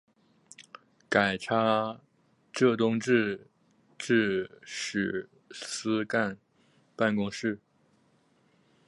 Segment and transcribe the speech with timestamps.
[1.09, 2.01] 改差
[2.51, 3.45] 浙东制
[3.99, 6.39] 置使司干
[6.95, 7.59] 办公事。